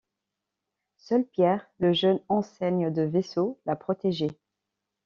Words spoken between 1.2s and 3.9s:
Pierre, le jeune enseigne de vaisseau, l'a